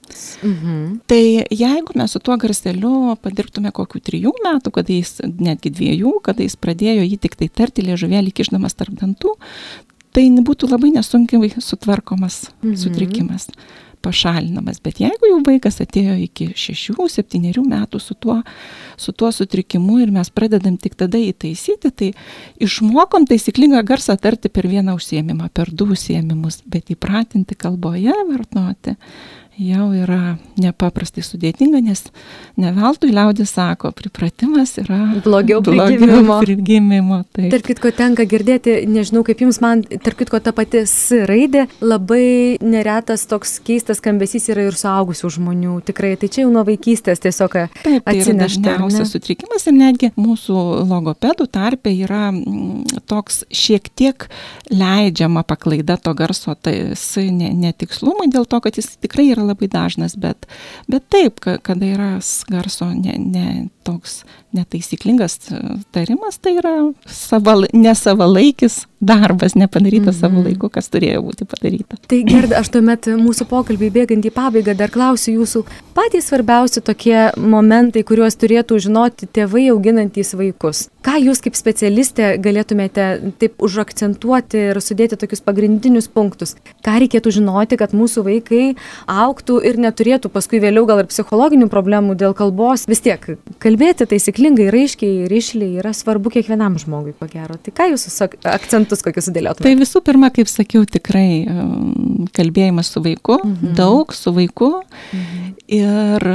Mhm. 0.43 1.00
Tai 1.07 1.21
jeigu 1.50 1.97
mes 2.00 2.12
su 2.12 2.21
tuo 2.21 2.37
garseliu 2.41 3.14
padirbtume 3.23 3.73
kokių 3.76 4.00
trijų 4.09 4.33
metų, 4.45 4.73
kada 4.79 4.97
jis, 4.97 5.19
netgi 5.25 5.73
dviejų, 5.75 6.17
kada 6.25 6.45
jis 6.45 6.57
pradėjo 6.61 7.05
jį 7.05 7.19
tik 7.21 7.37
tai 7.41 7.49
tarti 7.49 7.85
liežuvėlį 7.85 8.33
kišdamas 8.35 8.76
tarp 8.79 8.97
dantų, 9.00 9.37
tai 10.14 10.28
būtų 10.47 10.71
labai 10.71 10.94
nesunkiai 10.94 11.54
sutvarkomas 11.59 12.47
mhm. 12.62 12.76
sutrikimas 12.80 13.50
pašalinamas. 14.04 14.80
Bet 14.85 15.00
jeigu 15.00 15.30
jau 15.30 15.38
vaikas 15.47 15.80
atėjo 15.80 16.16
iki 16.26 16.50
6-7 16.59 17.64
metų 17.64 18.00
su 18.02 18.16
tuo, 18.21 18.37
su 19.00 19.14
tuo 19.16 19.30
sutrikimu 19.33 19.99
ir 20.04 20.12
mes 20.14 20.30
pradedam 20.35 20.76
tik 20.80 20.97
tada 21.00 21.21
įtaisyti, 21.21 21.92
tai 21.97 22.11
išmokom 22.62 23.25
taisyklingą 23.30 23.80
garsą 23.88 24.18
tarti 24.21 24.52
per 24.52 24.68
vieną 24.71 24.97
užsiemimą, 24.99 25.49
per 25.56 25.73
du 25.73 25.88
užsiemimus, 25.97 26.61
bet 26.68 26.92
įpratinti 26.94 27.56
kalboje 27.56 28.16
vartoti 28.28 28.99
jau 29.61 29.88
yra 29.94 30.37
nepaprastai 30.58 31.23
sudėtinga, 31.25 31.80
nes 31.84 32.02
ne 32.61 32.70
veltui 32.75 33.12
liaudis 33.14 33.52
sako, 33.54 33.90
pripratimas 33.94 34.75
yra 34.82 34.99
blogiau 35.25 35.62
prigimimo. 35.64 36.38
prigimimo 36.42 37.20
taip. 37.34 37.50
Tark 37.54 37.68
kitko 37.70 37.92
tenka 37.94 38.26
girdėti, 38.28 38.76
nežinau 38.90 39.25
kaip 39.26 39.44
jums 39.44 39.61
man, 39.62 39.84
tark 39.84 40.18
kitko 40.23 40.40
ta 40.42 40.54
pati 40.56 40.82
S 40.84 41.25
raidė, 41.28 41.66
labai 41.84 42.58
neretas 42.64 43.26
toks 43.30 43.58
keistas 43.64 44.00
skambesys 44.02 44.49
yra 44.52 44.66
ir 44.68 44.78
suaugusių 44.78 45.30
žmonių. 45.38 45.76
Tikrai, 45.87 46.14
tai 46.20 46.30
čia 46.32 46.44
jau 46.44 46.52
nuo 46.54 46.64
vaikystės 46.66 47.23
tiesiog 47.23 47.58
taip, 47.84 48.04
tai 48.06 48.37
dažniausias 48.40 49.14
sutrikimas 49.14 49.68
ir 49.70 49.76
netgi 49.78 50.11
mūsų 50.18 50.87
logopedų 50.90 51.49
tarpe 51.54 51.94
yra 51.94 52.28
mm, 52.32 53.04
toks 53.11 53.44
šiek 53.54 53.87
tiek 53.94 54.28
leidžiama 54.73 55.44
paklaida 55.46 55.99
to 56.00 56.14
garso, 56.18 56.56
tai 56.58 56.94
S 56.99 57.23
netikslumai 57.25 58.26
dėl 58.32 58.46
to, 58.50 58.58
kad 58.64 58.78
jis 58.78 58.94
tikrai 59.02 59.28
yra 59.32 59.43
labai 59.46 59.68
dažnas, 59.72 60.16
bet, 60.20 60.48
bet 60.90 61.06
taip, 61.12 61.40
kada 61.40 61.86
yra 61.86 62.10
garso 62.50 62.90
ne, 62.94 63.16
ne 63.18 63.46
toks 63.84 64.22
netaisyklingas 64.56 65.38
tarimas, 65.94 66.38
tai 66.42 66.56
yra 66.60 66.74
saval, 67.10 67.68
nesavalaikis 67.74 68.84
darbas, 69.04 69.54
nepadarytas 69.54 70.16
-hmm. 70.16 70.20
savo 70.20 70.38
mhm. 70.38 70.46
laiku, 70.49 70.68
kas 70.68 70.88
turėjo 70.88 71.23
būti 71.26 71.44
padaryta. 71.49 71.96
Tai 72.08 72.23
gerda, 72.28 72.58
aš 72.61 72.68
tuomet 72.75 73.06
mūsų 73.20 73.46
pokalbį 73.50 73.90
bėgant 73.99 74.25
į 74.25 74.32
pabaigą 74.34 74.76
dar 74.76 74.90
klausiu 74.90 75.40
jūsų 75.40 75.64
patys 75.94 76.28
svarbiausi 76.28 76.80
tokie 76.80 77.30
momentai, 77.37 78.02
kuriuos 78.02 78.37
turėtų 78.37 78.78
žinoti 78.78 79.26
tėvai 79.26 79.68
auginantys 79.70 80.34
vaikus. 80.34 80.88
Ką 81.04 81.18
jūs 81.20 81.42
kaip 81.44 81.54
specialistė 81.54 82.38
galėtumėte 82.40 83.32
taip 83.38 83.62
užakcentuoti 83.62 84.70
ir 84.70 84.80
sudėti 84.80 85.18
tokius 85.20 85.44
pagrindinius 85.44 86.08
punktus? 86.08 86.56
Ką 86.84 86.96
reikėtų 87.02 87.30
žinoti, 87.38 87.76
kad 87.76 87.92
mūsų 87.92 88.25
vaikai 88.25 88.75
auktų 89.06 89.61
ir 89.68 89.76
neturėtų 89.84 90.32
paskui 90.32 90.62
vėliau 90.64 90.87
gal 90.88 91.02
ir 91.02 91.11
psichologinių 91.12 91.68
problemų 91.68 92.16
dėl 92.16 92.32
kalbos? 92.34 92.88
Vis 92.88 93.04
tiek, 93.04 93.20
kalbėti 93.58 94.08
taisyklingai, 94.08 94.70
raiškiai, 94.73 95.28
ryšliai 95.28 95.78
yra 95.82 95.92
svarbu 95.92 96.32
kiekvienam 96.32 96.78
žmogui, 96.80 97.12
ko 97.18 97.28
gero. 97.28 97.58
Tai 97.61 97.76
ką 97.76 97.90
jūs 97.92 98.08
akcentuojate? 98.25 98.93
Akcentus 98.94 99.04
kokius 99.04 99.28
sudėliotumėte? 99.30 99.66
Tai 99.66 99.74
visų 99.80 100.02
pirma, 100.04 100.30
kaip 100.34 100.50
sakiau, 100.50 100.84
tikrai 100.86 101.44
um, 101.48 102.26
kalbėjimas 102.34 102.92
su 102.94 103.02
vaiku, 103.04 103.40
mhm. 103.42 103.74
daug 103.78 104.14
su 104.14 104.32
vaiku 104.34 104.70
mhm. 105.12 105.54
ir 105.74 106.28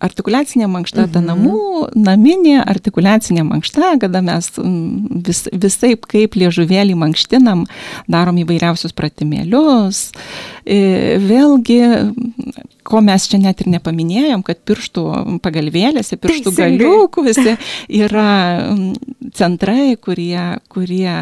artikuliacinė 0.00 0.68
mankšta, 0.70 1.04
mhm. 1.04 1.12
ta 1.14 1.22
namų, 1.24 1.60
naminė 1.98 2.58
artikuliacinė 2.64 3.44
mankšta, 3.46 3.94
kada 4.02 4.22
mes 4.24 4.50
vis, 5.26 5.44
visai 5.52 5.94
kaip 6.00 6.38
liežuvėlį 6.40 6.96
mankštinam, 7.00 7.66
darom 8.10 8.40
įvairiausius 8.42 8.96
pratimėlius. 8.96 10.10
E, 10.64 11.18
vėlgi, 11.20 11.80
ko 12.86 13.00
mes 13.04 13.26
čia 13.30 13.40
net 13.42 13.62
ir 13.62 13.70
nepaminėjom, 13.76 14.44
kad 14.46 14.60
pirštų 14.66 15.04
pagalvėlėse, 15.44 16.18
pirštų 16.20 16.54
galiukuose 16.56 17.56
yra 18.00 18.30
centrai, 19.36 19.94
kurie, 20.00 20.40
kurie 20.72 21.12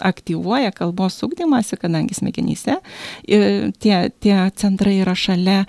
aktyvuoja 0.00 0.72
kalbos 0.76 1.18
sugdymasi, 1.20 1.78
kadangi 1.80 2.16
smegenyse 2.16 2.78
tie, 3.26 3.96
tie 4.22 4.38
centrai 4.56 4.98
yra 5.02 5.16
šalia. 5.18 5.62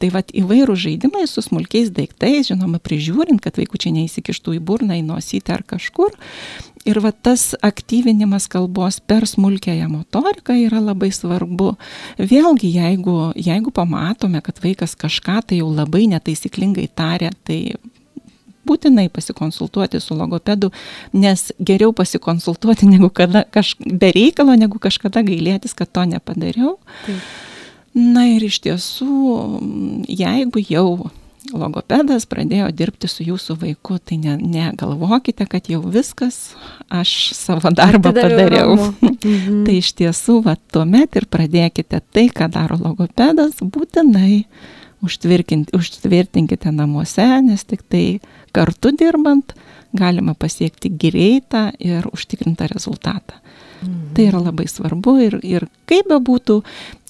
Tai 0.00 0.08
vad 0.14 0.30
įvairių 0.32 0.74
žaidimai 0.80 1.26
su 1.28 1.42
smulkiais 1.44 1.90
daiktais, 1.92 2.48
žinoma, 2.48 2.80
prižiūrint, 2.80 3.42
kad 3.44 3.58
vaikučiai 3.60 3.92
neįsikištų 3.98 4.56
į 4.56 4.60
burną, 4.64 4.96
į 4.96 5.04
nosytę 5.04 5.52
ar 5.58 5.64
kažkur. 5.68 6.14
Ir 6.88 7.02
va 7.04 7.10
tas 7.12 7.50
aktyvinimas 7.60 8.46
kalbos 8.48 9.02
per 9.04 9.26
smulkėją 9.28 9.90
motoriką 9.92 10.56
yra 10.56 10.80
labai 10.80 11.10
svarbu. 11.12 11.74
Vėlgi, 12.16 12.70
jeigu, 12.72 13.16
jeigu 13.36 13.72
pamatome, 13.76 14.40
kad 14.40 14.62
vaikas 14.64 14.96
kažką 14.96 15.42
tai 15.50 15.60
jau 15.60 15.68
labai 15.68 16.06
netaisyklingai 16.14 16.88
tarė, 16.96 17.34
tai 17.44 17.76
būtinai 18.64 19.10
pasikonsultuoti 19.12 20.00
su 20.00 20.16
logopedu, 20.16 20.72
nes 21.12 21.50
geriau 21.60 21.92
pasikonsultuoti 21.96 22.88
negu 22.88 23.12
kada, 23.12 23.44
kaž, 23.52 23.74
be 23.84 24.12
reikalo, 24.16 24.56
negu 24.56 24.80
kažkada 24.80 25.24
gailėtis, 25.26 25.76
kad 25.76 25.92
to 25.92 26.08
nepadariau. 26.14 26.78
Taip. 27.04 27.49
Na 27.94 28.26
ir 28.30 28.44
iš 28.46 28.60
tiesų, 28.62 29.14
jeigu 30.06 30.62
jau 30.62 31.10
logopedas 31.50 32.26
pradėjo 32.30 32.68
dirbti 32.76 33.08
su 33.10 33.24
jūsų 33.26 33.56
vaiku, 33.62 33.98
tai 33.98 34.18
negalvokite, 34.20 35.46
ne 35.46 35.50
kad 35.50 35.70
jau 35.72 35.80
viskas, 35.82 36.52
aš 36.92 37.32
savo 37.36 37.72
darbą 37.74 38.12
padariau. 38.12 38.76
Mhm. 39.20 39.66
tai 39.66 39.74
iš 39.82 39.90
tiesų, 39.98 40.38
va, 40.46 40.54
tuomet 40.72 41.18
ir 41.18 41.26
pradėkite 41.28 41.98
tai, 42.12 42.30
ką 42.32 42.46
daro 42.48 42.78
logopedas, 42.80 43.58
būtinai 43.60 44.46
užtvirtinkite 45.02 46.72
namuose, 46.74 47.26
nes 47.44 47.64
tik 47.64 47.84
tai 47.88 48.04
kartu 48.56 48.92
dirbant 48.96 49.54
galima 49.96 50.34
pasiekti 50.38 50.92
greitą 50.94 51.70
ir 51.82 52.06
užtikrintą 52.12 52.68
rezultatą. 52.70 53.40
Mhm. 53.80 54.14
Tai 54.14 54.26
yra 54.28 54.42
labai 54.44 54.68
svarbu 54.68 55.16
ir, 55.24 55.38
ir 55.42 55.66
kaip 55.88 56.10
bebūtų, 56.10 56.60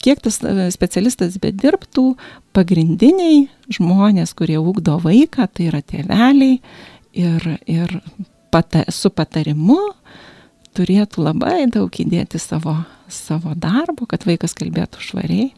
kiek 0.05 0.23
tas 0.23 0.39
e, 0.45 0.71
specialistas 0.73 1.37
bedirbtų, 1.43 2.15
pagrindiniai 2.57 3.49
žmonės, 3.75 4.35
kurie 4.39 4.59
ugdo 4.61 5.01
vaiką, 5.03 5.49
tai 5.53 5.69
yra 5.73 5.83
tėveliai 5.83 6.61
ir, 7.13 7.49
ir 7.67 7.99
pata, 8.55 8.87
su 8.89 9.11
patarimu 9.11 9.81
turėtų 10.79 11.27
labai 11.27 11.67
daug 11.73 11.91
įdėti 11.91 12.39
savo, 12.39 12.79
savo 13.11 13.55
darbo, 13.59 14.07
kad 14.07 14.25
vaikas 14.29 14.55
kalbėtų 14.59 15.03
švariai, 15.11 15.51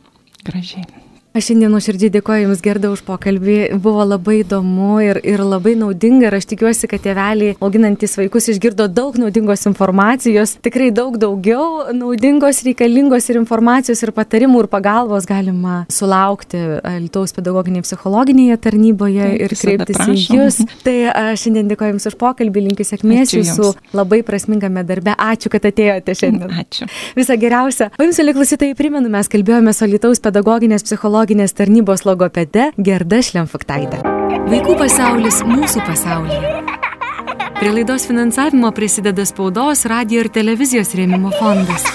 gražiai. 0.46 1.11
Aš 1.32 1.46
šiandien 1.48 1.70
nuoširdžiai 1.72 2.12
dėkoju 2.12 2.42
Jums, 2.42 2.60
Gerda, 2.60 2.90
už 2.92 3.00
pokalbį. 3.06 3.54
Buvo 3.80 4.02
labai 4.04 4.42
įdomu 4.42 4.98
ir, 5.00 5.16
ir 5.24 5.40
labai 5.40 5.72
naudinga. 5.80 6.26
Ir 6.28 6.34
aš 6.36 6.44
tikiuosi, 6.50 6.84
kad 6.90 7.00
tėveliai, 7.00 7.54
auginantis 7.64 8.18
vaikus, 8.20 8.50
išgirdo 8.52 8.84
daug 8.92 9.16
naudingos 9.16 9.64
informacijos. 9.70 10.58
Tikrai 10.60 10.90
daug 10.92 11.16
daugiau 11.16 11.86
naudingos, 11.96 12.60
reikalingos 12.66 13.30
ir 13.32 13.38
informacijos, 13.40 14.02
ir 14.04 14.12
patarimų, 14.12 14.66
ir 14.66 14.68
pagalbos 14.74 15.24
galima 15.30 15.78
sulaukti 15.88 16.60
Lietuvos 16.98 17.32
pedagoginėje 17.38 17.86
psichologinėje 17.86 18.58
tarnyboje 18.68 19.30
Taip, 19.30 19.46
ir 19.46 19.56
kreiptis 19.62 20.04
į 20.04 20.18
Jūs. 20.36 20.60
Tai 20.84 20.96
aš 21.14 21.46
šiandien 21.46 21.72
dėkoju 21.72 21.94
Jums 21.94 22.10
už 22.12 22.18
pokalbį, 22.20 22.66
linkiu 22.68 22.84
sėkmės 22.84 23.32
Jūsų 23.38 23.70
labai 23.96 24.20
prasmingame 24.20 24.84
darbe. 24.84 25.16
Ačiū, 25.16 25.48
kad 25.56 25.64
atėjote 25.72 26.12
šiandien. 26.12 26.52
Ačiū. 26.60 26.92
Visą 27.16 27.40
geriausią. 27.40 27.88
O 27.96 28.04
Jums, 28.04 28.20
liklausytai, 28.20 28.74
primenu, 28.76 29.08
mes 29.16 29.32
kalbėjome 29.32 29.72
su 29.72 29.88
Lietuvos 29.88 30.20
pedagoginės 30.20 30.84
psichologijos 30.84 31.21
psichologinės 31.22 31.54
tarnybos 31.54 32.02
logopede 32.02 32.72
Gerda 32.82 33.20
Šlemfaktaitė. 33.22 34.00
Vaikų 34.50 34.74
pasaulis 34.80 35.38
mūsų 35.46 35.84
pasaulyje. 35.86 36.50
Prie 37.60 37.70
laidos 37.70 38.08
finansavimo 38.10 38.72
prisideda 38.74 39.22
spaudos, 39.22 39.86
radio 39.86 40.24
ir 40.24 40.32
televizijos 40.34 40.96
rėmimo 40.98 41.30
fondas. 41.38 41.86